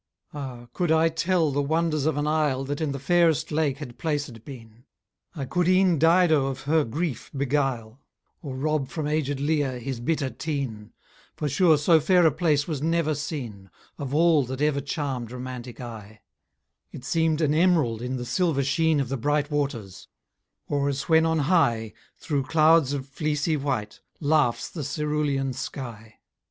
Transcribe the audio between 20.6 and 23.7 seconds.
or as when on high, Through clouds of fleecy